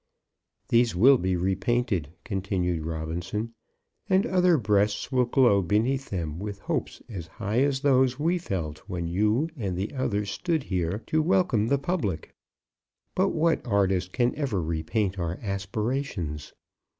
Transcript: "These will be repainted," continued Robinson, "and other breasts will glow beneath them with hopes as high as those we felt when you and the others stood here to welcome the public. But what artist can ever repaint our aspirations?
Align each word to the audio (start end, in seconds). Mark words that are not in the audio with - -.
"These 0.69 0.95
will 0.95 1.19
be 1.19 1.35
repainted," 1.35 2.09
continued 2.23 2.81
Robinson, 2.87 3.53
"and 4.09 4.25
other 4.25 4.57
breasts 4.57 5.11
will 5.11 5.25
glow 5.25 5.61
beneath 5.61 6.09
them 6.09 6.39
with 6.39 6.57
hopes 6.61 7.03
as 7.07 7.27
high 7.27 7.59
as 7.59 7.81
those 7.81 8.17
we 8.17 8.39
felt 8.39 8.79
when 8.89 9.05
you 9.05 9.51
and 9.55 9.77
the 9.77 9.93
others 9.93 10.31
stood 10.31 10.63
here 10.63 11.03
to 11.05 11.21
welcome 11.21 11.67
the 11.67 11.77
public. 11.77 12.33
But 13.13 13.27
what 13.29 13.63
artist 13.67 14.11
can 14.11 14.33
ever 14.35 14.59
repaint 14.59 15.19
our 15.19 15.37
aspirations? 15.43 16.51